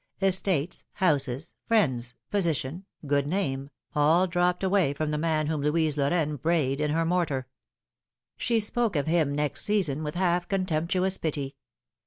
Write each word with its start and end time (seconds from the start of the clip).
Estates, 0.19 0.83
houses, 0.93 1.53
friends, 1.67 2.15
position, 2.31 2.87
good 3.05 3.27
name, 3.27 3.69
all 3.93 4.25
dropped 4.25 4.63
away 4.63 4.93
from 4.95 5.11
the 5.11 5.17
man 5.19 5.45
whom 5.45 5.61
Louise 5.61 5.95
Lorraine 5.95 6.37
brayed 6.37 6.81
in 6.81 6.89
her 6.89 7.05
mortar. 7.05 7.47
She 8.35 8.59
spoke 8.59 8.95
of 8.95 9.05
him 9.05 9.31
next 9.31 9.63
season 9.63 10.03
with 10.03 10.15
half 10.15 10.47
contemptuous 10.47 11.19
pity. 11.19 11.55